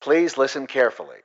[0.00, 1.18] Please listen carefully.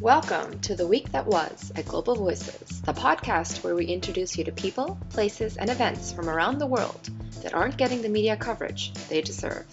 [0.00, 4.42] Welcome to the week that was at Global Voices, the podcast where we introduce you
[4.42, 7.08] to people, places, and events from around the world
[7.44, 9.64] that aren't getting the media coverage they deserve.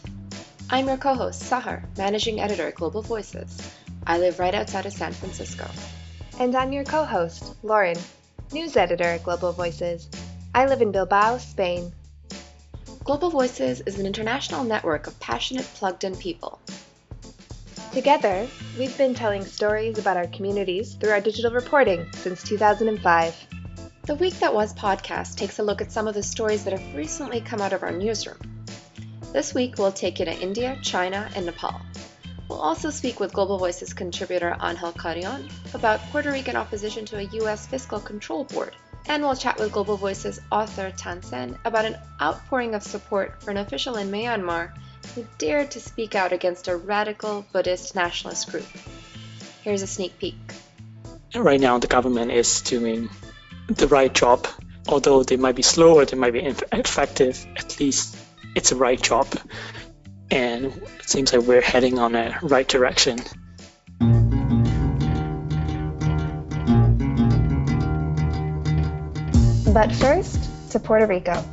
[0.69, 3.59] I'm your co host, Sahar, managing editor at Global Voices.
[4.05, 5.67] I live right outside of San Francisco.
[6.39, 7.97] And I'm your co host, Lauren,
[8.53, 10.07] news editor at Global Voices.
[10.53, 11.93] I live in Bilbao, Spain.
[13.07, 16.59] Global Voices is an international network of passionate, plugged in people.
[17.93, 18.45] Together,
[18.77, 23.47] we've been telling stories about our communities through our digital reporting since 2005.
[24.07, 26.95] The Week That Was podcast takes a look at some of the stories that have
[26.97, 28.65] recently come out of our newsroom.
[29.31, 31.79] This week, we'll take you to India, China, and Nepal.
[32.49, 37.29] We'll also speak with Global Voices contributor Angel Carrion about Puerto Rican opposition to a
[37.39, 37.67] U.S.
[37.67, 38.75] fiscal control board
[39.07, 43.51] and we'll chat with Global Voices author Thant Sin about an outpouring of support for
[43.51, 44.71] an official in Myanmar
[45.15, 48.65] who dared to speak out against a radical Buddhist nationalist group.
[49.63, 50.35] Here's a sneak peek.
[51.33, 53.09] Right now, the government is doing
[53.67, 54.47] the right job.
[54.87, 58.17] Although they might be slow or they might be effective, at least
[58.55, 59.27] it's the right job.
[60.31, 63.19] And it seems like we're heading on a right direction.
[69.77, 71.45] But first, to Puerto Rico.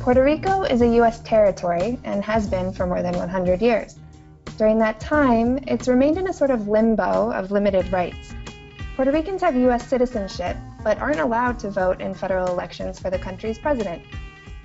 [0.00, 1.20] Puerto Rico is a U.S.
[1.20, 3.96] territory and has been for more than 100 years.
[4.58, 8.34] During that time, it's remained in a sort of limbo of limited rights.
[8.94, 9.86] Puerto Ricans have U.S.
[9.88, 10.54] citizenship,
[10.84, 14.02] but aren't allowed to vote in federal elections for the country's president.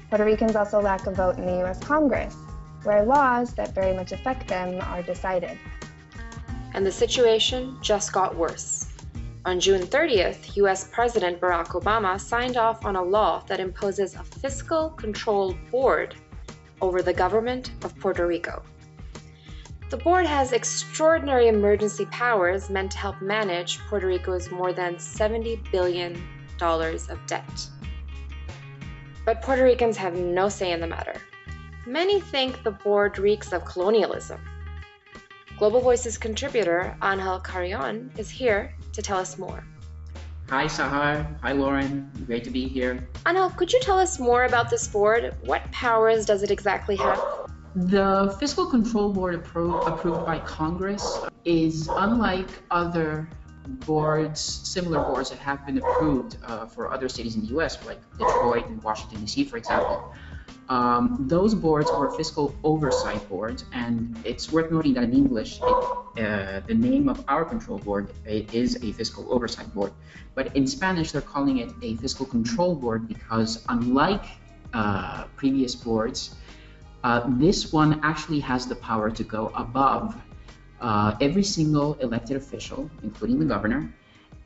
[0.09, 1.79] Puerto Ricans also lack a vote in the U.S.
[1.79, 2.35] Congress,
[2.83, 5.57] where laws that very much affect them are decided.
[6.73, 8.80] And the situation just got worse.
[9.43, 14.23] On June 30th, US President Barack Obama signed off on a law that imposes a
[14.23, 16.13] fiscal control board
[16.79, 18.61] over the government of Puerto Rico.
[19.89, 25.71] The board has extraordinary emergency powers meant to help manage Puerto Rico's more than $70
[25.71, 26.21] billion
[26.61, 27.67] of debt.
[29.25, 31.19] But Puerto Ricans have no say in the matter.
[31.87, 34.39] Many think the board reeks of colonialism.
[35.61, 39.63] Global Voices contributor Angel Carrion is here to tell us more.
[40.49, 41.39] Hi, Sahar.
[41.43, 42.09] Hi, Lauren.
[42.25, 43.07] Great to be here.
[43.27, 45.35] Angel, could you tell us more about this board?
[45.45, 47.21] What powers does it exactly have?
[47.75, 53.29] The Fiscal Control Board appro- approved by Congress is unlike other
[53.85, 58.01] boards, similar boards that have been approved uh, for other cities in the U.S., like
[58.17, 60.11] Detroit and Washington D.C., for example.
[60.69, 66.23] Um, those boards are fiscal oversight boards, and it's worth noting that in English, it,
[66.23, 69.91] uh, the name of our control board is a fiscal oversight board.
[70.33, 74.23] But in Spanish, they're calling it a fiscal control board because, unlike
[74.73, 76.35] uh, previous boards,
[77.03, 80.15] uh, this one actually has the power to go above
[80.79, 83.93] uh, every single elected official, including the governor.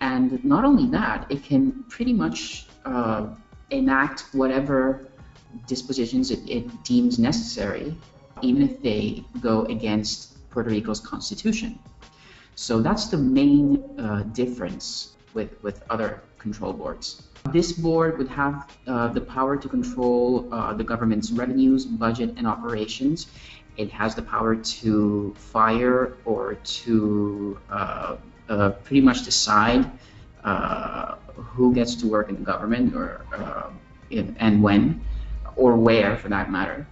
[0.02, 3.28] And not only that, it can pretty much uh,
[3.70, 5.08] enact whatever
[5.68, 7.96] dispositions it, it deems necessary,
[8.42, 11.80] even if they go against Puerto Rico's constitution.
[12.56, 17.24] So that's the main uh, difference with, with other control boards.
[17.52, 22.48] This board would have uh, the power to control uh, the government's revenues, budget, and
[22.48, 23.28] operations.
[23.78, 28.16] It has the power to fire or to uh,
[28.48, 29.92] uh pretty much decide
[30.44, 33.26] uh, who gets to work in the government or
[34.10, 35.02] in, and when
[35.56, 36.88] or where for that matter.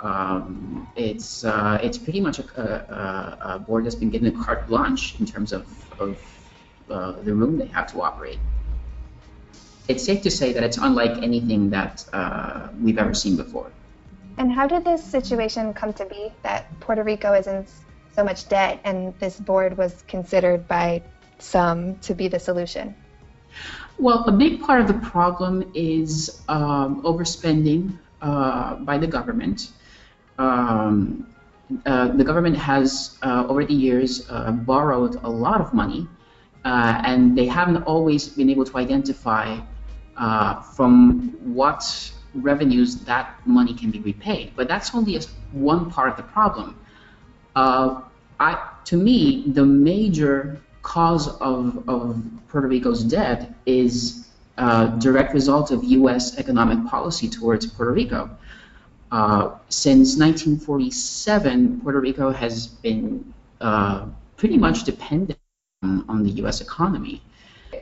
[0.00, 4.68] Um, it's uh, it's pretty much a, a, a, board that's been given a carte
[4.68, 5.66] blanche in terms of,
[6.00, 6.16] of
[6.88, 8.38] uh, the room they have to operate.
[9.88, 13.72] It's safe to say that it's unlike anything that uh, we've ever seen before.
[14.36, 17.66] And how did this situation come to be that Puerto Rico is in
[18.14, 21.02] so much debt and this board was considered by
[21.38, 22.94] some to be the solution?
[23.98, 29.72] Well, a big part of the problem is um, overspending uh, by the government.
[30.38, 31.26] Um,
[31.84, 36.06] uh, the government has, uh, over the years, uh, borrowed a lot of money,
[36.64, 39.58] uh, and they haven't always been able to identify
[40.16, 41.82] uh, from what
[42.34, 44.52] revenues that money can be repaid.
[44.54, 45.20] But that's only a,
[45.50, 46.78] one part of the problem.
[48.40, 52.18] I, to me, the major cause of, of
[52.48, 54.26] Puerto Rico's debt is
[54.56, 56.38] a direct result of U.S.
[56.38, 58.30] economic policy towards Puerto Rico.
[59.12, 64.06] Uh, since 1947, Puerto Rico has been uh,
[64.38, 65.38] pretty much dependent
[65.82, 66.62] on, on, the U.S.
[66.62, 67.20] economy.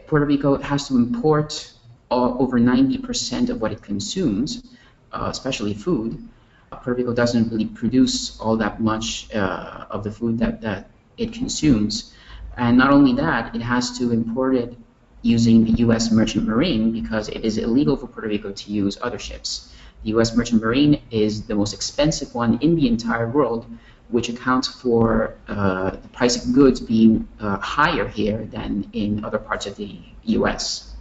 [0.08, 1.72] Puerto Rico has to import
[2.10, 4.76] uh, over 90% of what it consumes,
[5.12, 6.28] uh, especially food.
[6.70, 11.32] Puerto Rico doesn't really produce all that much uh, of the food that, that it
[11.32, 12.12] consumes.
[12.56, 14.76] And not only that, it has to import it
[15.22, 16.10] using the U.S.
[16.10, 19.72] Merchant Marine because it is illegal for Puerto Rico to use other ships.
[20.04, 20.36] The U.S.
[20.36, 23.66] Merchant Marine is the most expensive one in the entire world,
[24.08, 29.38] which accounts for uh, the price of goods being uh, higher here than in other
[29.38, 30.94] parts of the U.S.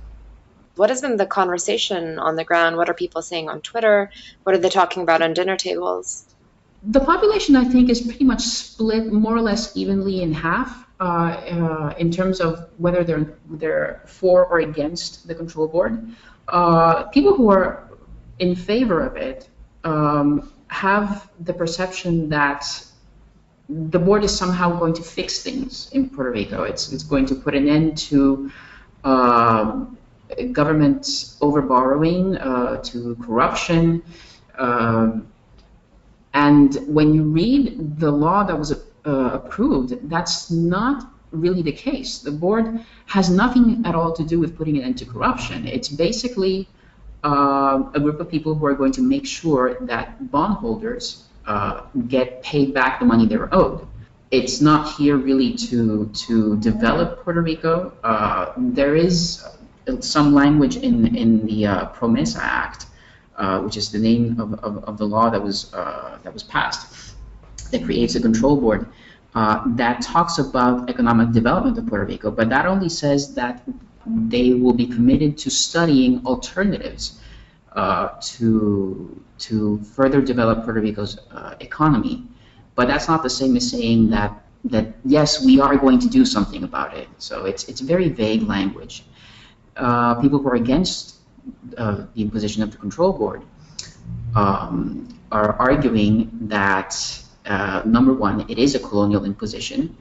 [0.75, 2.75] What has been the conversation on the ground?
[2.75, 4.11] What are people saying on Twitter?
[4.43, 6.25] What are they talking about on dinner tables?
[6.83, 10.84] The population, I think, is pretty much split more or less evenly in half.
[10.97, 16.07] Uh, uh, in terms of whether they're they're for or against the control board.
[16.47, 17.89] Uh, people who are
[18.39, 19.49] in favor of it
[19.83, 22.63] um, have the perception that
[23.67, 26.63] the board is somehow going to fix things in Puerto Rico.
[26.63, 28.49] It's, it's going to put an end to
[29.03, 29.85] uh,
[30.53, 31.03] government
[31.41, 34.01] overborrowing, uh, to corruption.
[34.57, 35.27] Um,
[36.33, 38.71] and when you read the law that was
[39.05, 42.19] uh, approved, that's not really the case.
[42.19, 45.67] The board has nothing at all to do with putting an end to corruption.
[45.67, 46.67] It's basically
[47.23, 52.41] uh, a group of people who are going to make sure that bondholders uh, get
[52.43, 53.87] paid back the money they're owed.
[54.31, 57.93] It's not here really to to develop Puerto Rico.
[58.03, 59.45] Uh, there is
[59.99, 62.87] some language in in the uh, Promesa Act,
[63.37, 66.43] uh, which is the name of, of, of the law that was uh, that was
[66.43, 67.04] passed,
[67.71, 68.87] that creates a control board.
[69.33, 73.61] Uh, that talks about economic development of Puerto Rico, but that only says that
[74.05, 77.19] they will be committed to studying alternatives
[77.73, 82.23] uh, to to further develop Puerto Rico's uh, economy.
[82.75, 86.25] But that's not the same as saying that that yes, we are going to do
[86.25, 87.09] something about it.
[87.17, 89.03] So it's it's very vague language.
[89.75, 91.15] Uh, people who are against
[91.77, 93.43] uh, the imposition of the control board
[94.35, 96.95] um, are arguing that
[97.45, 99.95] uh, number one, it is a colonial imposition.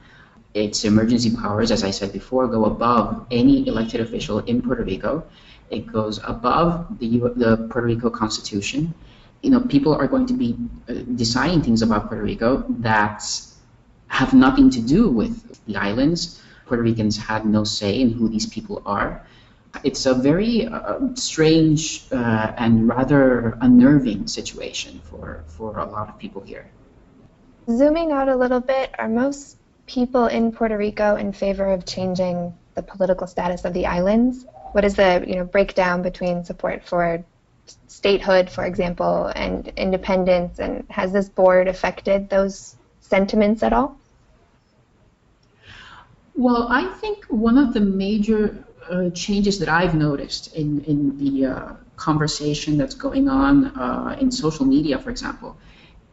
[0.53, 5.23] Its emergency powers, as I said before, go above any elected official in Puerto Rico.
[5.69, 8.93] It goes above the, the Puerto Rico Constitution.
[9.41, 10.55] You know, people are going to be
[10.89, 13.23] uh, deciding things about Puerto Rico that
[14.07, 16.41] have nothing to do with the islands.
[16.65, 19.25] Puerto Ricans had no say in who these people are.
[19.83, 26.17] It's a very uh, strange uh, and rather unnerving situation for, for a lot of
[26.17, 26.71] people here.
[27.67, 29.57] Zooming out a little bit, are most
[29.87, 34.45] people in Puerto Rico in favor of changing the political status of the islands?
[34.71, 37.23] What is the you know breakdown between support for
[37.87, 40.59] statehood, for example, and independence?
[40.59, 43.97] And has this board affected those sentiments at all?
[46.35, 51.45] Well, I think one of the major uh, changes that I've noticed in, in the
[51.45, 55.57] uh, conversation that's going on uh, in social media, for example,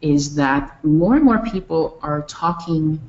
[0.03, 3.01] is that more and more people are talking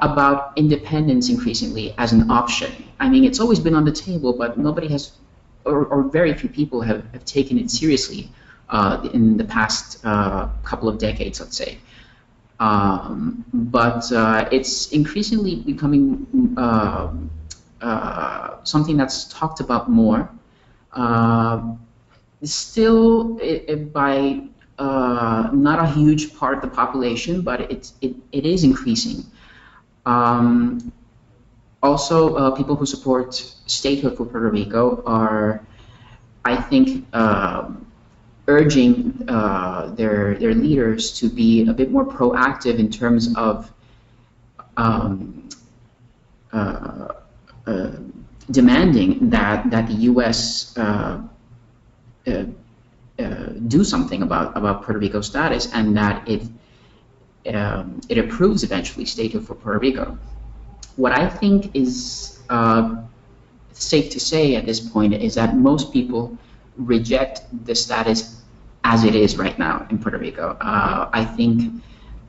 [0.00, 2.72] about independence increasingly as an option.
[2.98, 5.12] I mean, it's always been on the table, but nobody has,
[5.64, 8.28] or, or very few people have, have taken it seriously
[8.68, 11.78] uh, in the past uh, couple of decades, let's say.
[12.58, 17.12] Um, but uh, it's increasingly becoming uh,
[17.80, 20.28] uh, something that's talked about more.
[20.92, 21.74] Uh,
[22.42, 24.48] still, it, it, by
[24.78, 29.24] not a huge part of the population, but it, it, it is increasing.
[30.06, 30.92] Um,
[31.82, 33.34] also, uh, people who support
[33.66, 35.60] statehood for Puerto Rico are,
[36.44, 37.70] I think, uh,
[38.46, 43.70] urging uh, their their leaders to be a bit more proactive in terms of
[44.76, 45.48] um,
[46.52, 47.08] uh,
[47.66, 47.90] uh,
[48.50, 50.76] demanding that that the U.S.
[53.16, 56.42] Uh, do something about about Puerto Rico's status and that it
[57.54, 60.18] um, it approves eventually statehood for Puerto Rico.
[60.96, 62.96] What I think is uh,
[63.72, 66.36] safe to say at this point is that most people
[66.76, 68.42] reject the status
[68.82, 70.56] as it is right now in Puerto Rico.
[70.60, 71.82] Uh, I think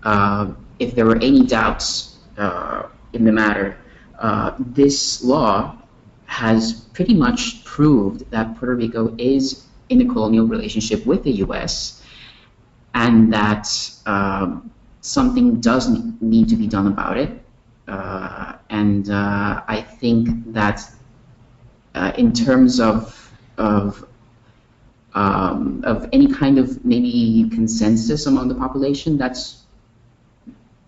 [0.03, 3.77] uh, if there were any doubts uh, in the matter,
[4.19, 5.77] uh, this law
[6.25, 12.03] has pretty much proved that Puerto Rico is in a colonial relationship with the U.S.
[12.93, 13.67] and that
[14.05, 15.89] um, something does
[16.21, 17.41] need to be done about it.
[17.87, 20.81] Uh, and uh, I think that
[21.93, 23.21] uh, in terms of
[23.57, 24.05] of
[25.13, 29.63] um, of any kind of maybe consensus among the population, that's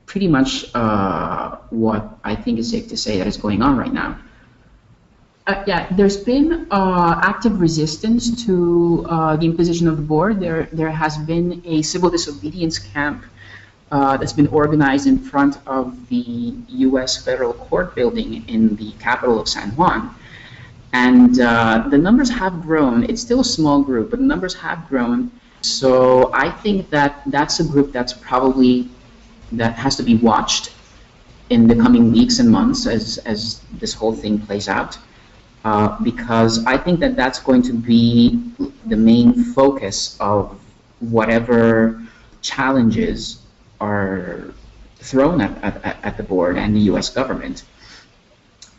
[0.05, 3.93] pretty much uh, what I think is safe to say that is going on right
[3.93, 4.19] now.
[5.47, 10.41] Uh, yeah, there's been uh, active resistance to uh, the imposition of the board.
[10.41, 13.23] There, there has been a civil disobedience camp
[13.89, 17.23] uh, that's been organized in front of the U.S.
[17.23, 20.13] federal court building in the capital of San Juan.
[20.91, 23.05] And uh, the numbers have grown.
[23.05, 25.31] It's still a small group, but the numbers have grown.
[25.61, 28.89] So I think that that's a group that's probably
[29.53, 30.73] that has to be watched
[31.49, 34.97] in the coming weeks and months as, as this whole thing plays out.
[35.65, 38.39] Uh, because I think that that's going to be
[38.85, 40.57] the main focus of
[40.99, 42.01] whatever
[42.41, 43.41] challenges
[43.79, 44.53] are
[44.97, 47.63] thrown at, at, at the board and the US government.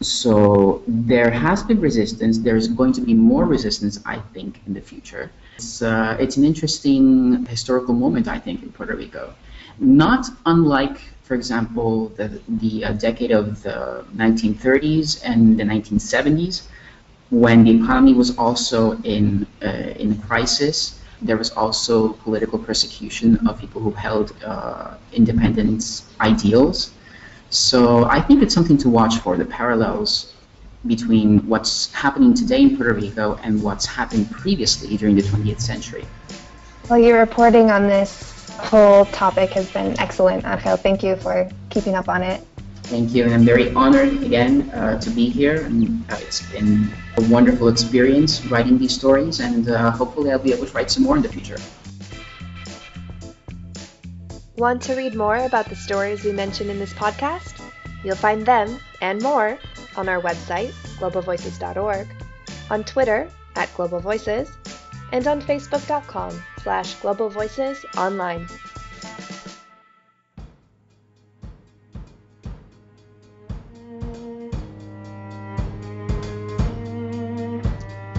[0.00, 2.38] So there has been resistance.
[2.38, 5.30] There's going to be more resistance, I think, in the future.
[5.56, 9.34] It's, uh, it's an interesting historical moment, I think, in Puerto Rico.
[9.80, 16.62] Not unlike, for example, the, the uh, decade of the 1930s and the 1970s,
[17.28, 19.66] when the economy was also in, uh,
[20.02, 26.92] in crisis there was also political persecution of people who held uh, independence ideals.
[27.50, 30.32] So I think it's something to watch for the parallels
[30.86, 36.06] between what's happening today in Puerto Rico and what's happened previously during the 20th century.
[36.88, 40.76] Well, you're reporting on this whole topic has been excellent, Angel.
[40.76, 42.42] Thank you for keeping up on it.
[42.84, 45.62] Thank you, and I'm very honored again uh, to be here.
[45.66, 50.52] And uh, it's been a wonderful experience writing these stories, and uh, hopefully, I'll be
[50.52, 51.58] able to write some more in the future.
[54.56, 57.60] Want to read more about the stories we mentioned in this podcast?
[58.02, 59.58] You'll find them and more
[59.96, 62.08] on our website, globalvoices.org,
[62.70, 64.50] on Twitter at Global Voices,
[65.12, 68.46] and on facebook.com slash Global Voices Online.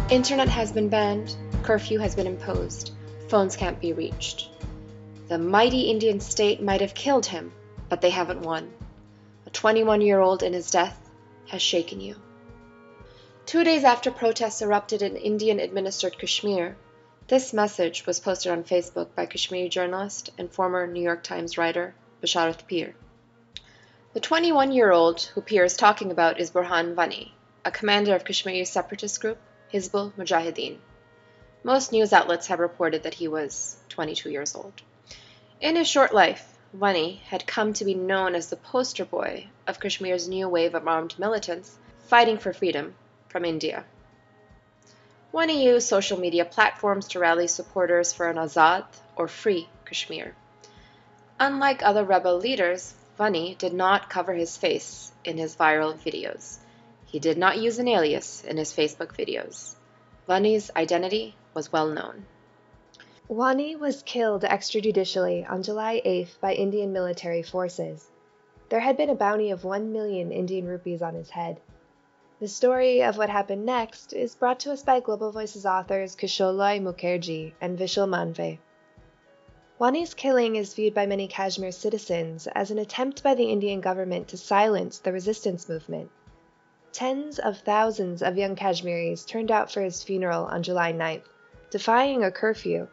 [0.10, 2.94] Internet has been banned, curfew has been imposed,
[3.28, 4.50] phones can't be reached.
[5.28, 7.52] The mighty Indian state might have killed him,
[7.90, 8.74] but they haven't won.
[9.46, 11.00] A 21 year old in his death
[11.50, 12.16] has shaken you.
[13.50, 16.78] Two days after protests erupted in Indian administered Kashmir,
[17.30, 21.96] this message was posted on Facebook by Kashmiri journalist and former New York Times writer
[22.22, 22.94] Basharat Peer.
[24.14, 27.34] The 21 year old who Peer is talking about is Burhan Wani,
[27.66, 29.40] a commander of Kashmiri's separatist group
[29.74, 30.78] Hizbul Mujahideen.
[31.64, 34.80] Most news outlets have reported that he was 22 years old.
[35.60, 39.80] In his short life, Wani had come to be known as the poster boy of
[39.80, 41.76] Kashmir's new wave of armed militants
[42.06, 42.94] fighting for freedom
[43.30, 43.86] from India.
[45.32, 50.36] Wani used social media platforms to rally supporters for an Azad or free Kashmir.
[51.40, 56.58] Unlike other rebel leaders, Wani did not cover his face in his viral videos.
[57.06, 59.76] He did not use an alias in his Facebook videos.
[60.28, 62.26] Wani's identity was well known.
[63.28, 68.10] Wani was killed extrajudicially on July 8th by Indian military forces.
[68.70, 71.60] There had been a bounty of 1 million Indian rupees on his head.
[72.40, 76.80] The story of what happened next is brought to us by Global Voices authors Kisholoy
[76.82, 78.60] Mukherjee and Vishal Manve.
[79.78, 84.30] Wani's killing is viewed by many Kashmir citizens as an attempt by the Indian government
[84.30, 86.12] to silence the resistance movement.
[86.94, 91.26] Tens of thousands of young Kashmiris turned out for his funeral on July 9th,
[91.70, 92.88] defying a curfew.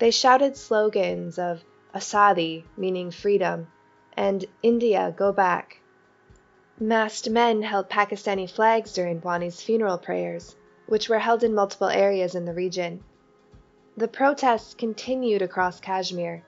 [0.00, 1.62] They shouted slogans of
[1.94, 3.68] Azadi, meaning freedom,
[4.16, 5.81] and India, go back.
[6.82, 12.34] Masked men held Pakistani flags during Wani's funeral prayers, which were held in multiple areas
[12.34, 13.04] in the region.
[13.96, 16.42] The protests continued across Kashmir,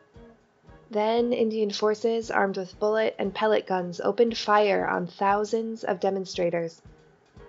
[0.90, 6.82] then Indian forces armed with bullet and pellet guns opened fire on thousands of demonstrators.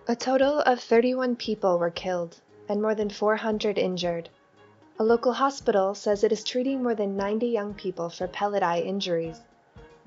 [0.08, 2.40] A total of 31 people were killed
[2.70, 4.30] and more than 400 injured.
[5.00, 8.82] A local hospital says it is treating more than 90 young people for pellet eye
[8.82, 9.42] injuries.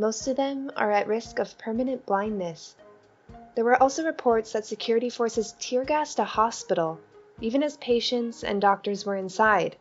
[0.00, 2.76] Most of them are at risk of permanent blindness.
[3.56, 7.00] There were also reports that security forces tear gassed a hospital,
[7.40, 9.74] even as patients and doctors were inside,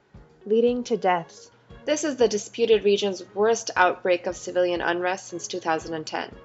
[0.43, 1.51] leading to deaths.
[1.85, 6.35] This is the disputed region's worst outbreak of civilian unrest since 2010.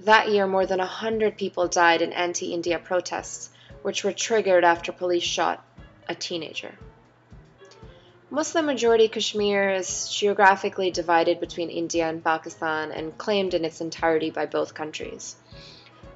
[0.00, 3.48] That year, more than 100 people died in anti India protests,
[3.80, 5.64] which were triggered after police shot
[6.10, 6.76] a teenager.
[8.32, 14.30] Muslim majority Kashmir is geographically divided between India and Pakistan and claimed in its entirety
[14.30, 15.36] by both countries.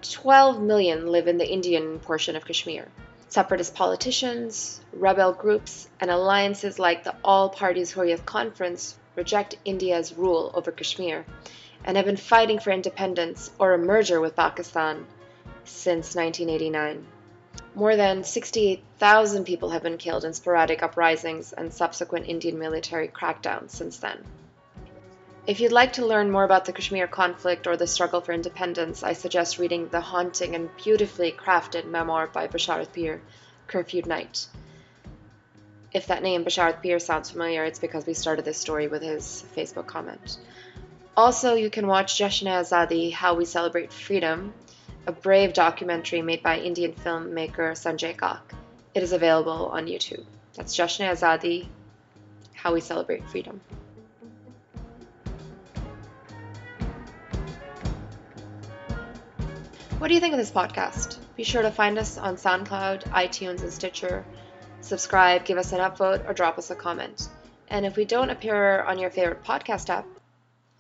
[0.01, 2.89] 12 million live in the Indian portion of Kashmir.
[3.29, 10.51] Separatist politicians, rebel groups, and alliances like the All Parties Hurriyat Conference reject India's rule
[10.55, 11.27] over Kashmir
[11.85, 15.07] and have been fighting for independence or a merger with Pakistan
[15.65, 17.07] since 1989.
[17.75, 23.71] More than 68,000 people have been killed in sporadic uprisings and subsequent Indian military crackdowns
[23.71, 24.25] since then.
[25.47, 29.05] If you'd like to learn more about the Kashmir conflict or the struggle for independence,
[29.05, 33.23] I suggest reading the haunting and beautifully crafted memoir by Basharat Peer,
[33.69, 34.49] Curfewed Night.
[35.93, 39.45] If that name, Basharat Peer, sounds familiar, it's because we started this story with his
[39.55, 40.39] Facebook comment.
[41.17, 44.53] Also, you can watch Jashn Azadi How We Celebrate Freedom,
[45.07, 48.53] a brave documentary made by Indian filmmaker Sanjay Kak.
[48.95, 50.25] It is available on YouTube.
[50.55, 51.69] That's Jashn Azadi
[52.55, 53.61] How We Celebrate Freedom.
[59.99, 61.19] What do you think of this podcast?
[61.37, 64.25] Be sure to find us on SoundCloud, iTunes, and Stitcher.
[64.81, 67.29] Subscribe, give us an upvote, or drop us a comment.
[67.69, 70.07] And if we don't appear on your favorite podcast app,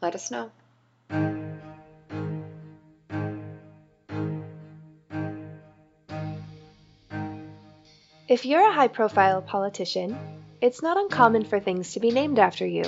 [0.02, 0.50] let us know.
[8.36, 10.14] If you're a high profile politician,
[10.60, 12.84] it's not uncommon for things to be named after you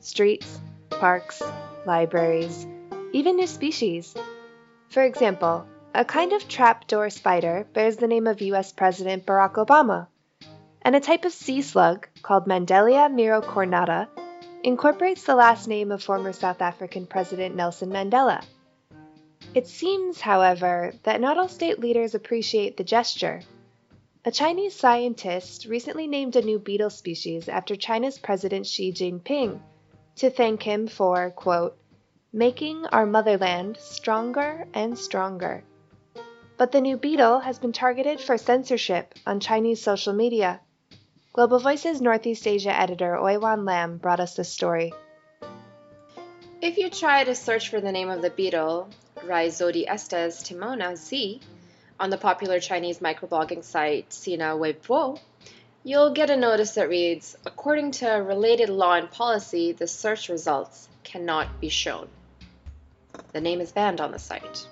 [0.00, 0.60] streets,
[0.90, 1.42] parks,
[1.86, 2.66] libraries,
[3.14, 4.14] even new species.
[4.90, 10.08] For example, a kind of trapdoor spider bears the name of US President Barack Obama,
[10.82, 14.06] and a type of sea slug called Mandelia mirocornata
[14.62, 18.44] incorporates the last name of former South African President Nelson Mandela.
[19.54, 23.40] It seems, however, that not all state leaders appreciate the gesture.
[24.24, 29.60] A Chinese scientist recently named a new beetle species after China's President Xi Jinping
[30.16, 31.78] to thank him for, quote,
[32.32, 35.62] making our motherland stronger and stronger.
[36.56, 40.60] But the new beetle has been targeted for censorship on Chinese social media.
[41.32, 44.92] Global Voices Northeast Asia editor Oiwan Lam brought us this story.
[46.60, 48.88] If you try to search for the name of the beetle,
[49.24, 51.40] Rhyzodiastes timona Z,
[52.00, 55.18] on the popular Chinese microblogging site Sina Weibo,
[55.82, 60.88] you'll get a notice that reads, according to related law and policy, the search results
[61.02, 62.08] cannot be shown.
[63.32, 64.66] The name is banned on the site.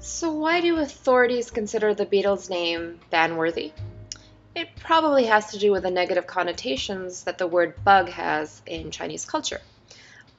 [0.00, 3.72] So why do authorities consider the beetle's name ban-worthy?
[4.54, 8.90] It probably has to do with the negative connotations that the word bug has in
[8.90, 9.60] Chinese culture.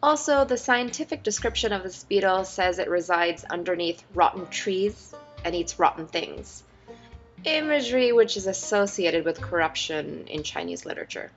[0.03, 5.13] Also, the scientific description of this beetle says it resides underneath rotten trees
[5.45, 6.63] and eats rotten things.
[7.45, 11.31] Imagery which is associated with corruption in Chinese literature.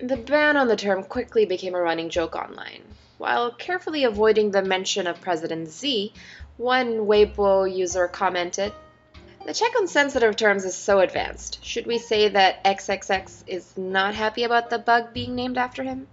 [0.00, 2.82] The ban on the term quickly became a running joke online.
[3.18, 6.12] While carefully avoiding the mention of President Xi,
[6.56, 8.72] one Weibo user commented,
[9.46, 11.64] the check on sensitive terms is so advanced.
[11.64, 16.08] Should we say that XXX is not happy about the bug being named after him?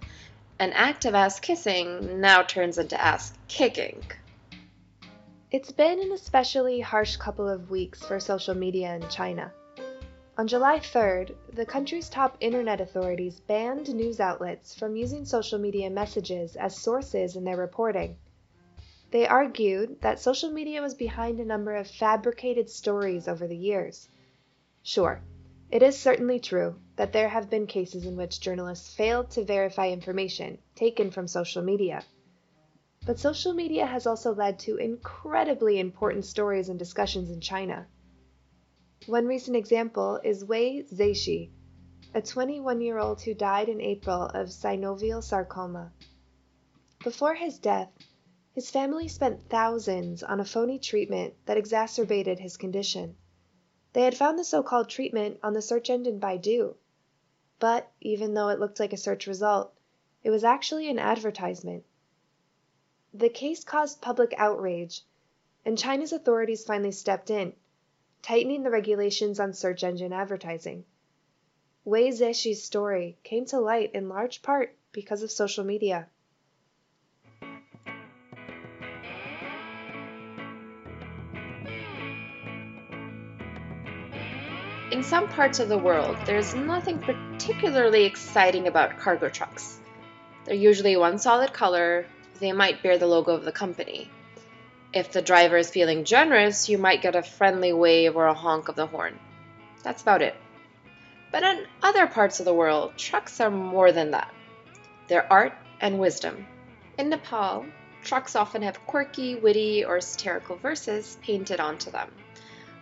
[0.60, 4.04] An act of ass kissing now turns into ass kicking.
[5.52, 9.52] It's been an especially harsh couple of weeks for social media in China.
[10.38, 15.90] On July 3rd, the country's top internet authorities banned news outlets from using social media
[15.90, 18.16] messages as sources in their reporting.
[19.10, 24.08] They argued that social media was behind a number of fabricated stories over the years.
[24.84, 25.20] Sure,
[25.72, 29.90] it is certainly true that there have been cases in which journalists failed to verify
[29.90, 32.04] information taken from social media.
[33.10, 37.88] But social media has also led to incredibly important stories and discussions in China.
[39.08, 41.50] One recent example is Wei Zexi,
[42.14, 45.92] a 21 year old who died in April of synovial sarcoma.
[47.04, 47.90] Before his death,
[48.54, 53.18] his family spent thousands on a phony treatment that exacerbated his condition.
[53.94, 56.76] They had found the so-called treatment on the search engine Baidu.
[57.58, 59.74] But even though it looked like a search result,
[60.22, 61.86] it was actually an advertisement.
[63.14, 65.02] The case caused public outrage,
[65.66, 67.54] and China's authorities finally stepped in,
[68.22, 70.86] tightening the regulations on search engine advertising.
[71.86, 76.08] Wei Zexi's story came to light in large part because of social media.
[84.92, 89.80] In some parts of the world, there's nothing particularly exciting about cargo trucks.
[90.46, 92.06] They're usually one solid color,
[92.40, 94.10] they might bear the logo of the company.
[94.92, 98.70] If the driver is feeling generous, you might get a friendly wave or a honk
[98.70, 99.20] of the horn.
[99.84, 100.36] That's about it.
[101.32, 104.34] But in other parts of the world, trucks are more than that.
[105.08, 106.48] They're art and wisdom.
[106.98, 107.66] In Nepal,
[108.04, 112.12] trucks often have quirky, witty, or satirical verses painted onto them.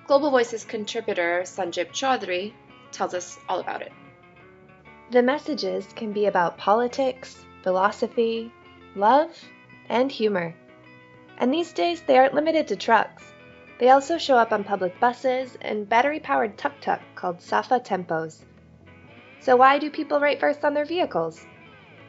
[0.05, 2.53] Global Voices contributor Sanjib Choudhary
[2.91, 3.91] tells us all about it.
[5.11, 8.51] The messages can be about politics, philosophy,
[8.97, 9.29] love,
[9.89, 10.53] and humor.
[11.38, 13.23] And these days they aren't limited to trucks.
[13.79, 18.43] They also show up on public buses and battery powered tuk tuk called Safa Tempos.
[19.39, 21.45] So, why do people write verse on their vehicles?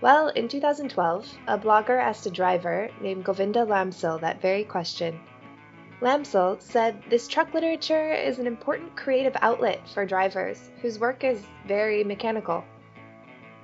[0.01, 5.21] Well, in 2012, a blogger asked a driver named Govinda Lamsal that very question.
[6.01, 11.45] Lamsal said this truck literature is an important creative outlet for drivers whose work is
[11.67, 12.65] very mechanical.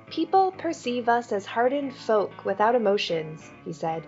[0.09, 4.05] People perceive us as hardened folk without emotions, he said.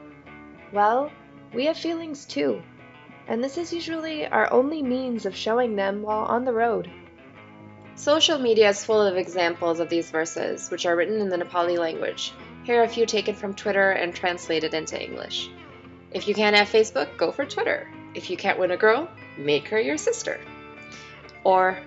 [0.71, 1.12] Well,
[1.53, 2.62] we have feelings too,
[3.27, 6.89] and this is usually our only means of showing them while on the road.
[7.95, 11.79] Social media is full of examples of these verses, which are written in the Nepali
[11.79, 12.31] language.
[12.63, 15.49] Here are a few taken from Twitter and translated into English.
[16.12, 17.89] If you can't have Facebook, go for Twitter.
[18.13, 20.39] If you can't win a girl, make her your sister.
[21.43, 21.79] Or,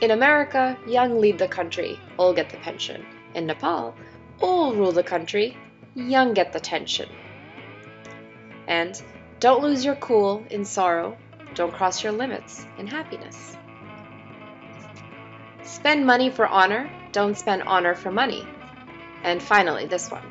[0.00, 3.04] in America, young lead the country, old get the pension.
[3.34, 3.94] In Nepal,
[4.40, 5.56] old rule the country,
[5.94, 7.08] young get the tension.
[8.66, 9.00] And
[9.40, 11.16] don't lose your cool in sorrow,
[11.54, 13.56] don't cross your limits in happiness.
[15.62, 18.46] Spend money for honor, don't spend honor for money.
[19.22, 20.24] And finally, this one.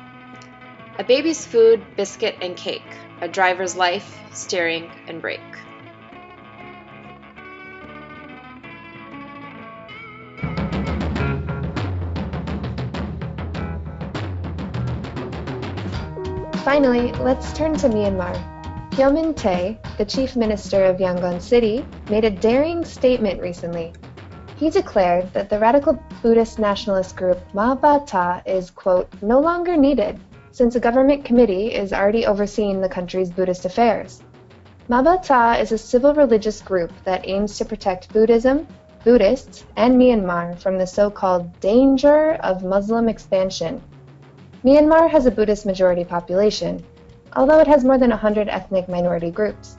[0.98, 2.82] A baby's food, biscuit, and cake
[3.22, 5.40] a driver's life, steering, and brake.
[16.64, 18.36] Finally, let's turn to Myanmar.
[18.92, 23.92] Phyo Min Thein, the chief minister of Yangon City, made a daring statement recently.
[24.58, 29.76] He declared that the radical Buddhist nationalist group Ma Ba Tha is, quote, no longer
[29.76, 30.20] needed
[30.52, 34.22] since a government committee is already overseeing the country's Buddhist affairs.
[34.86, 38.68] Ma Ba Tha is a civil religious group that aims to protect Buddhism,
[39.02, 43.82] Buddhists, and Myanmar from the so-called danger of Muslim expansion.
[44.64, 46.84] Myanmar has a Buddhist majority population,
[47.34, 49.76] although it has more than 100 ethnic minority groups.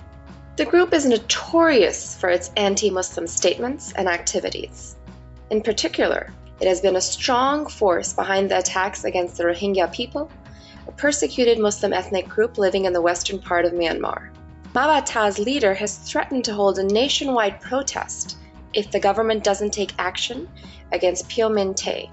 [0.58, 4.98] The group is notorious for its anti-Muslim statements and activities.
[5.52, 10.30] In particular, it has been a strong force behind the attacks against the Rohingya people
[10.88, 14.32] a persecuted Muslim ethnic group living in the western part of Myanmar.
[14.76, 15.02] Ma
[15.38, 18.38] leader has threatened to hold a nationwide protest
[18.74, 20.50] if the government doesn't take action
[20.92, 22.10] against Phyo Min Thein.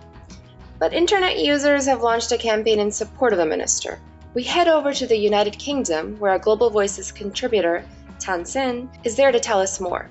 [0.81, 4.01] But internet users have launched a campaign in support of the minister.
[4.33, 7.85] We head over to the United Kingdom, where our Global Voices contributor,
[8.19, 10.09] Thant Sin, is there to tell us more.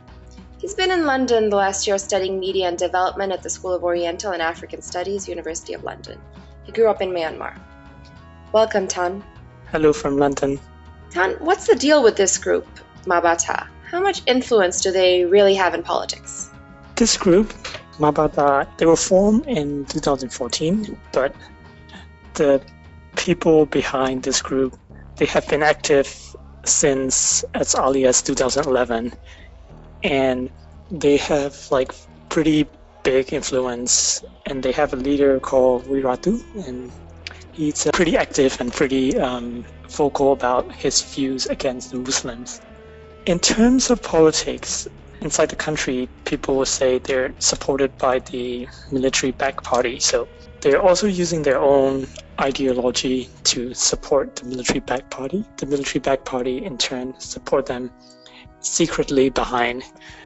[0.60, 3.84] He's been in London the last year studying media and development at the School of
[3.84, 6.22] Oriental and African Studies, University of London.
[6.66, 7.58] He grew up in Myanmar.
[8.52, 9.24] Welcome, Thant.
[9.72, 10.60] Hello from London.
[11.10, 12.68] Thant, what's the deal with this group,
[13.08, 13.68] Ma Ba Tha?
[13.90, 16.52] How much influence do they really have in politics?
[16.96, 17.52] This group,
[18.00, 21.36] Ma Ba Tha, they were formed in 2014, but
[22.36, 22.62] the
[23.18, 24.78] people behind this group,
[25.18, 26.08] they have been active
[26.64, 29.14] since as early as 2011,
[30.04, 30.50] and
[30.90, 31.94] they have like
[32.30, 32.66] pretty
[33.04, 36.92] big influence, and they have a leader called Wirathu, and
[37.52, 42.62] he's uh, pretty active and pretty um, vocal about his views against the Muslims.
[43.26, 44.88] In terms of politics,
[45.22, 50.00] inside the country, people will say they're supported by the military backed party.
[50.00, 50.28] So
[50.62, 52.08] they're also using their own
[52.40, 55.46] ideology to support the military backed party.
[55.58, 57.92] The military backed party, in turn, support them
[58.62, 59.84] secretly behind.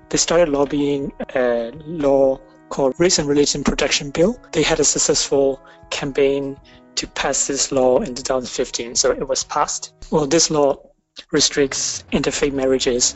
[0.10, 4.40] They started lobbying a law called Race and Religion Protection Bill.
[4.52, 6.58] They had a successful campaign
[6.96, 9.94] to pass this law in 2015, so it was passed.
[10.12, 10.78] Well, this law
[11.32, 13.16] restricts interfaith marriages,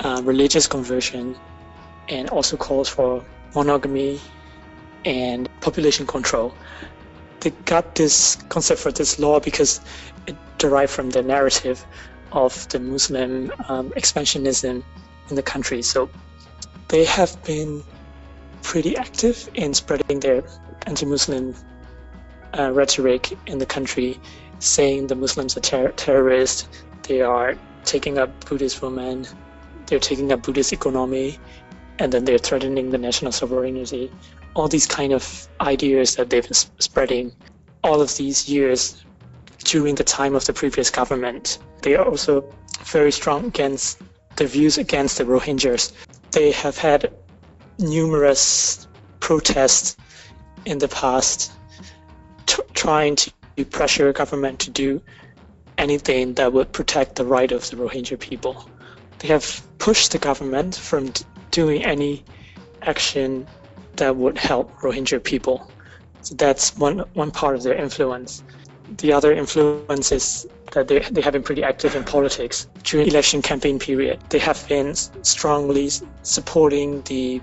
[0.00, 1.36] uh, religious conversion,
[2.08, 4.20] and also calls for monogamy
[5.04, 6.54] and population control.
[7.40, 9.80] They got this concept for this law because
[10.26, 11.84] it derived from the narrative
[12.32, 14.82] of the Muslim um, expansionism
[15.28, 15.82] in the country.
[15.82, 16.08] So
[16.88, 17.82] they have been
[18.62, 20.42] pretty active in spreading their
[20.86, 21.54] anti-Muslim
[22.58, 24.18] uh, rhetoric in the country
[24.58, 26.68] saying the Muslims are ter- terrorists,
[27.02, 29.26] they are taking up Buddhist women,
[29.86, 31.38] they're taking up Buddhist economy,
[31.98, 34.10] and then they're threatening the national sovereignty.
[34.54, 37.32] All these kind of ideas that they've been spreading
[37.84, 39.04] all of these years
[39.64, 41.58] during the time of the previous government.
[41.82, 42.44] They are also
[42.84, 44.00] very strong against
[44.36, 45.92] the views against the Rohingyas.
[46.30, 47.12] They have had
[47.78, 48.86] numerous
[49.20, 49.96] protests
[50.64, 51.52] in the past
[52.46, 53.32] t- trying to
[53.70, 55.00] pressure government to do
[55.78, 58.68] anything that would protect the right of the Rohingya people.
[59.18, 61.12] They have pushed the government from
[61.50, 62.24] doing any
[62.82, 63.46] action
[63.96, 65.70] that would help Rohingya people.
[66.22, 68.42] So that's one one part of their influence.
[68.98, 72.68] the other influence is that they, they have been pretty active in politics.
[72.84, 75.90] During election campaign period, they have been strongly
[76.22, 77.40] supporting the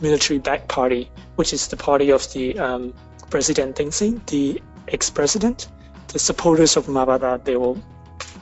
[0.00, 2.94] military-backed party, which is the party of the um,
[3.28, 5.68] President Thein Sein, the ex-president.
[6.08, 7.76] The supporters of Ma Ba Tha, they were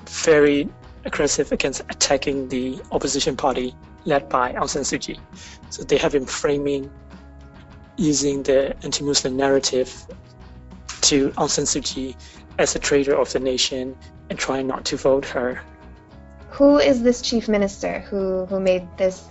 [0.07, 0.69] very
[1.05, 5.21] aggressive against attacking the opposition party led by Aung San Suu Kyi.
[5.71, 6.91] So they have been framing
[7.97, 9.93] using the anti-Muslim narrative
[11.03, 12.17] to Aung San Suu Kyi
[12.59, 13.97] as a traitor of the nation
[14.31, 15.61] and trying not to vote her.
[16.51, 19.25] Who is this chief minister who, who made this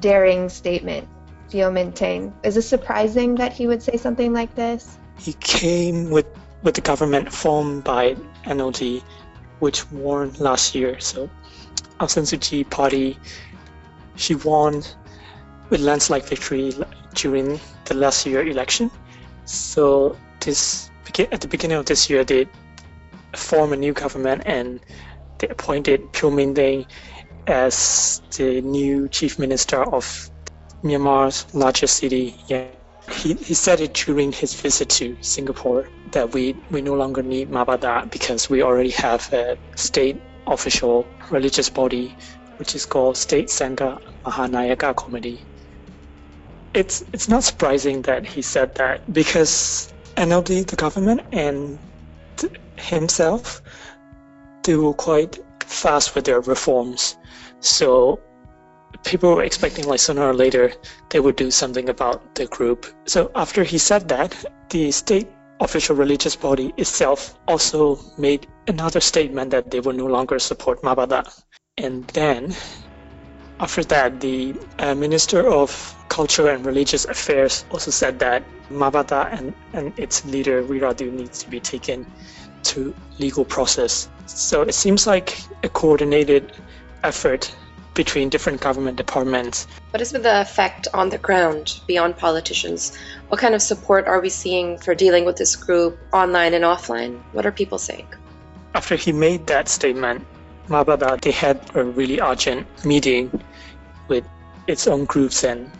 [0.00, 1.08] daring statement,
[1.50, 4.98] Phyo Min Is it surprising that he would say something like this?
[5.18, 6.26] He came with,
[6.62, 9.02] with the government formed by NLD,
[9.60, 10.98] which won last year.
[11.00, 11.30] So
[12.00, 13.18] Aung San Suu Kyi party,
[14.16, 14.82] she won
[15.70, 16.72] with landslide victory
[17.14, 18.90] during the last year election.
[19.44, 22.46] So this at the beginning of this year, they
[23.34, 24.80] formed a new government and
[25.38, 26.86] they appointed Phyo Min Thein
[27.46, 30.30] as the new chief minister of
[30.82, 32.36] Myanmar's largest city.
[32.48, 32.66] Yeah.
[33.10, 37.50] He, he said it during his visit to Singapore that we, we no longer need
[37.50, 42.16] Ma Ba Tha because we already have a state official religious body
[42.58, 45.44] which is called State Sangha Mahanayaka Committee.
[46.74, 51.78] It's it's not surprising that he said that because NLD, the government, and
[52.78, 53.62] himself,
[54.62, 57.16] they were quite fast with their reforms.
[57.60, 58.20] So
[59.04, 60.72] people were expecting like sooner or later
[61.10, 62.86] they would do something about the group.
[63.06, 64.34] So after he said that,
[64.70, 65.28] the state
[65.60, 70.94] official religious body itself also made another statement that they will no longer support Ma
[70.94, 71.24] Ba Tha.
[71.78, 72.54] And then
[73.60, 79.04] after that, the uh, Minister of Culture and Religious Affairs also said that Ma Ba
[79.04, 82.06] Tha and, and its leader Wirathu needs to be taken
[82.64, 84.08] to legal process.
[84.26, 86.52] So it seems like a coordinated
[87.02, 87.54] effort
[87.96, 89.66] between different government departments.
[89.90, 92.96] What has been the effect on the ground beyond politicians?
[93.28, 97.20] What kind of support are we seeing for dealing with this group online and offline?
[97.32, 98.06] What are people saying?
[98.74, 100.24] After he made that statement,
[100.68, 103.30] Ma Ba Tha they had a really urgent meeting
[104.08, 104.24] with
[104.66, 105.70] its own groups and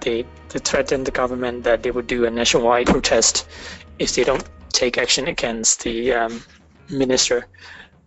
[0.00, 3.48] they, they threatened the government that they would do a nationwide protest
[3.98, 6.42] if they don't take action against the um,
[6.88, 7.46] minister.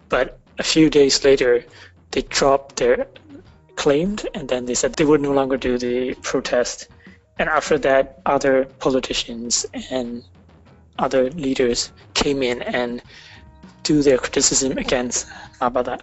[0.09, 1.65] But a few days later,
[2.11, 3.07] they dropped their
[3.77, 6.89] claim and then they said they would no longer do the protest.
[7.39, 10.23] And after that, other politicians and
[10.99, 13.01] other leaders came in and
[13.83, 15.27] do their criticism against
[15.61, 15.99] Ma Ba Tha.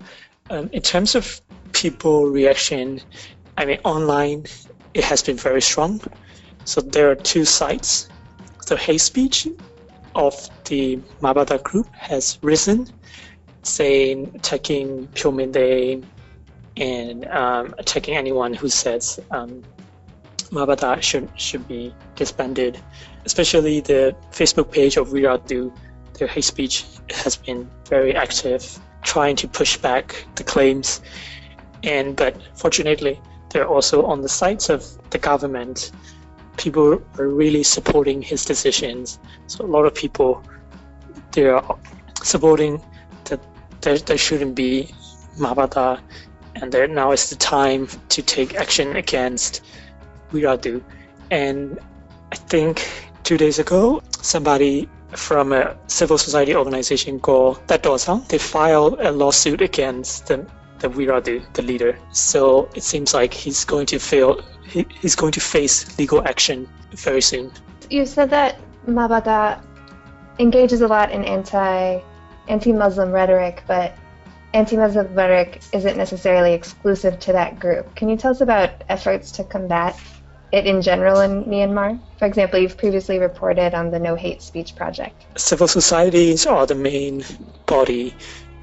[0.51, 1.41] Um, in terms of
[1.73, 3.01] people reaction,
[3.59, 4.45] I mean, online,
[4.95, 6.01] it has been very strong.
[6.65, 8.09] So there are two sides.
[8.67, 9.49] The hate speech
[10.15, 10.35] of
[10.65, 12.89] the Ma Ba Tha group has risen,
[13.63, 15.33] saying attacking Phyo
[16.77, 19.63] And um, attacking anyone who says um,
[20.51, 22.79] Ma Ba Tha should should be disbanded.
[23.25, 25.73] Especially the Facebook page of Wirathu,
[26.19, 31.01] their hate speech has been very active, trying to push back the claims.
[31.83, 35.93] And but fortunately, they're also on the sides of the government.
[36.57, 39.19] People are really supporting his decisions.
[39.47, 40.43] So a lot of people
[41.33, 41.79] they are
[42.23, 42.81] supporting
[43.25, 43.41] that
[43.81, 44.95] there, there shouldn't be
[45.37, 46.01] Ma Ba Tha
[46.57, 49.63] and that now is the time to take action against
[50.33, 50.83] Wirathu.
[51.31, 51.79] And
[52.33, 52.89] I think
[53.23, 59.01] two days ago, somebody from a civil society organization called Tat Daw Saung, they filed
[59.01, 60.47] a lawsuit against the
[60.81, 61.99] the Wirathu, the leader.
[62.13, 64.43] So it seems like he's going to fail.
[64.67, 67.51] He, he's going to face legal action very soon.
[67.91, 69.63] You said that Ma Ba Tha
[70.39, 72.01] engages a lot in anti
[72.49, 73.95] anti-Muslim rhetoric, but
[74.55, 77.95] anti-Muslim rhetoric isn't necessarily exclusive to that group.
[77.97, 79.99] Can you tell us about efforts to combat
[80.53, 81.99] it in general in Myanmar?
[82.19, 85.27] For example, you've previously reported on the No Hate Speech Project.
[85.37, 87.25] Civil societies are the main
[87.67, 88.15] body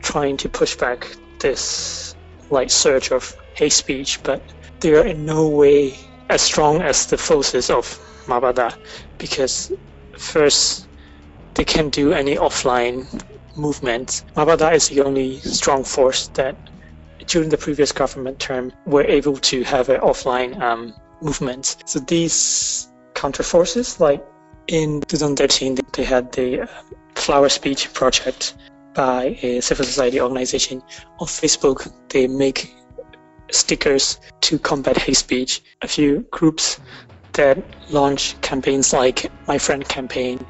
[0.01, 1.07] trying to push back
[1.39, 2.15] this
[2.49, 4.41] like surge of hate speech, but
[4.79, 5.93] they are in no way
[6.29, 8.77] as strong as the forces of Ma Ba Tha
[9.17, 9.71] because
[10.17, 10.87] first
[11.55, 13.05] they can't do any offline
[13.55, 14.23] movements.
[14.35, 16.55] Ma Ba Tha is the only strong force that
[17.27, 21.77] during the previous government term were able to have an offline um, movement.
[21.85, 24.25] So these counter forces, like
[24.67, 26.67] in 2013, they had the uh,
[27.15, 28.55] Flower Speech Project,
[28.93, 30.81] by a civil society organization.
[31.19, 32.75] On Facebook, they make
[33.49, 35.61] stickers to combat hate speech.
[35.81, 36.79] A few groups
[37.33, 40.45] that launch campaigns like My Friend Campaign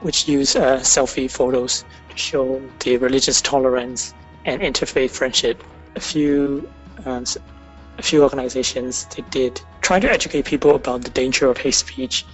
[0.00, 5.62] which use uh, selfie photos to show the religious tolerance and interfaith friendship.
[5.96, 6.68] A few
[7.04, 7.24] um,
[7.98, 12.24] a few organizations they did try to educate people about the danger of hate speech,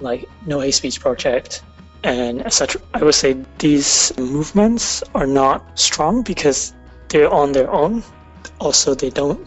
[0.00, 1.62] like No Hate Speech Project
[2.04, 2.76] and such.
[2.94, 6.74] I would say these movements are not strong because
[7.08, 8.02] they're on their own.
[8.60, 9.46] Also, they don't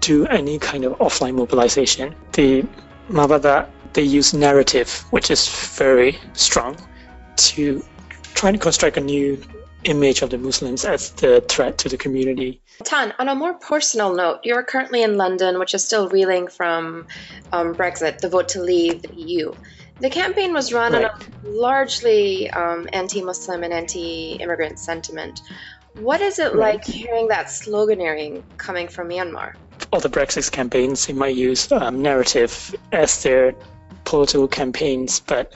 [0.00, 2.14] do any kind of offline mobilization.
[2.32, 2.64] The
[3.08, 5.48] Ma Ba Tha they use narrative, which is
[5.78, 6.76] very strong,
[7.36, 7.84] to
[8.34, 9.40] try to construct a new
[9.84, 12.60] image of the Muslims as the threat to the community.
[12.82, 17.06] Thant, on a more personal note, you're currently in London, which is still reeling from
[17.52, 19.54] um, Brexit, the vote to leave the EU.
[20.00, 21.06] The campaign was run right.
[21.06, 25.40] on a largely um, anti Muslim and anti immigrant sentiment.
[25.94, 26.74] What is it right.
[26.74, 29.54] like hearing that sloganeering coming from Myanmar?
[29.92, 33.54] All the Brexit campaigns, they might use um, narrative as their
[34.04, 35.54] political campaigns, but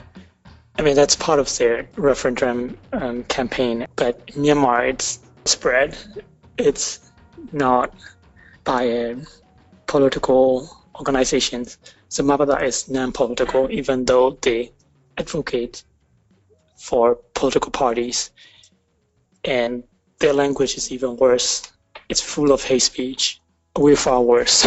[0.81, 3.85] I mean, that's part of their referendum um, campaign.
[3.97, 5.95] But Myanmar, it's spread.
[6.57, 7.11] It's
[7.51, 7.93] not
[8.63, 9.15] by
[9.85, 11.77] political organizations.
[12.09, 14.71] So Ma Ba Tha is non-political, even though they
[15.19, 15.83] advocate
[16.77, 18.31] for political parties,
[19.45, 19.83] and
[20.17, 21.61] their language is even worse.
[22.09, 23.39] It's full of hate speech.
[23.77, 24.65] We're far worse.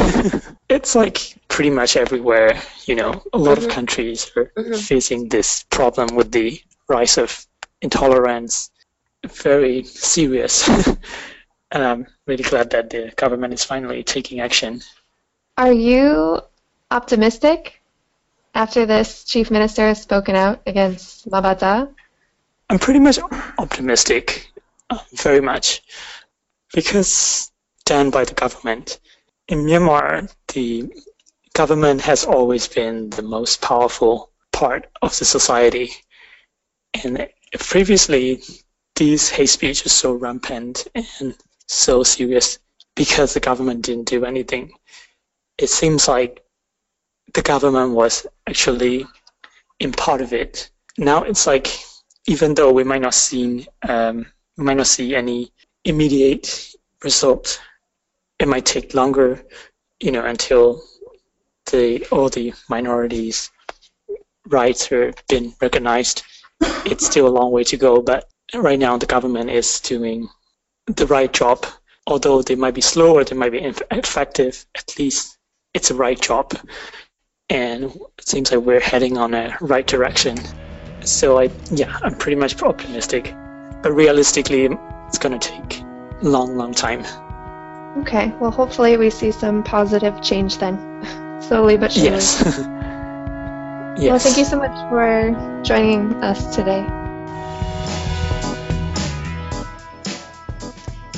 [0.68, 2.60] it's like pretty much everywhere.
[2.84, 3.66] You know, a lot mm-hmm.
[3.68, 4.74] of countries are mm-hmm.
[4.74, 7.46] facing this problem with the rise of
[7.80, 8.72] intolerance.
[9.24, 10.68] Very serious.
[11.70, 14.82] and I'm really glad that the government is finally taking action.
[15.56, 16.40] Are you
[16.90, 17.80] optimistic
[18.52, 21.88] after this chief minister has spoken out against Ma Ba Tha?
[22.68, 23.20] I'm pretty much
[23.58, 24.50] optimistic,
[24.90, 25.82] uh, very much,
[26.74, 27.52] because
[27.84, 28.98] done by the government.
[29.46, 30.90] In Myanmar, the
[31.54, 35.92] government has always been the most powerful part of the society.
[37.02, 38.42] And previously,
[38.96, 41.34] these hate speech is so rampant and
[41.66, 42.58] so serious
[42.94, 44.72] because the government didn't do anything.
[45.58, 46.44] It seems like
[47.32, 49.06] the government was actually
[49.80, 50.70] in part of it.
[50.98, 51.68] Now it's like
[52.26, 55.52] even though we might not see um, we might not see any
[55.84, 57.60] immediate result,
[58.38, 59.44] it might take longer,
[60.00, 60.82] you know, until
[61.70, 63.50] the all the minorities'
[64.48, 66.22] rights have been recognized.
[66.84, 70.28] It's still a long way to go, but right now the government is doing
[70.86, 71.66] the right job.
[72.06, 75.38] Although they might be slow or they might be effective, at least
[75.72, 76.52] it's the right job.
[77.48, 80.38] And it seems like we're heading on a right direction.
[81.00, 83.34] So I, yeah, I'm pretty much optimistic.
[83.82, 84.68] But realistically,
[85.08, 87.04] it's going to take a long, long time.
[88.02, 90.76] Okay, well, hopefully we see some positive change then.
[91.48, 92.10] slowly but surely.
[92.10, 92.42] Yes.
[92.44, 92.58] yes.
[93.98, 96.84] Well, thank you so much for joining us today.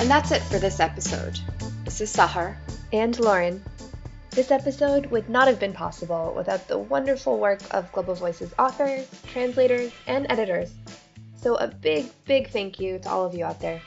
[0.00, 1.38] And that's it for this episode.
[1.84, 2.56] This is Sahar.
[2.92, 3.64] And Lauren.
[4.30, 9.08] This episode would not have been possible without the wonderful work of Global Voices authors,
[9.26, 10.74] translators, and editors.
[11.40, 13.80] So, a big, big thank you to all of you out there.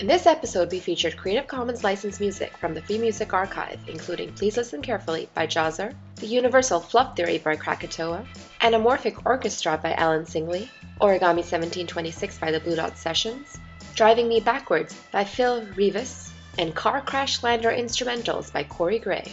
[0.00, 4.32] In this episode, we featured Creative Commons licensed music from the Free Music Archive, including
[4.32, 8.26] Please Listen Carefully by Jahzzar, The Universal Fluff Theory by Krackatoa,
[8.60, 10.68] Anamorphic Orchestra by Alan Singley,
[11.00, 13.56] Origami 1726 by the Blue Dot Sessions,
[13.94, 19.32] Driving Me Backwards by Phil Reavis, and Car Crash Lander Instrumentals by Cory Gray.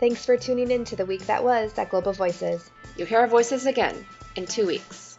[0.00, 2.68] Thanks for tuning in to the week that was at Global Voices.
[2.96, 4.04] You'll hear our voices again
[4.34, 5.09] in two weeks.